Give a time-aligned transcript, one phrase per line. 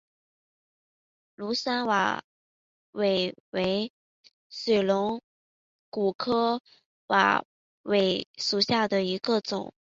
[1.37, 2.23] 庐山瓦
[2.91, 3.93] 韦为
[4.49, 5.21] 水龙
[5.91, 6.59] 骨科
[7.07, 7.45] 瓦
[7.83, 9.71] 韦属下的一个种。